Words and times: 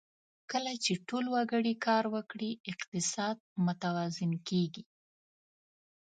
کله 0.51 0.71
چې 0.83 0.93
ټول 1.07 1.25
وګړي 1.35 1.73
کار 1.85 2.03
وکړي، 2.15 2.51
اقتصاد 2.71 3.37
متوازن 3.65 4.31
کېږي. 4.47 4.83